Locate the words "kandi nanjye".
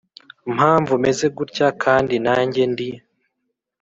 1.83-2.61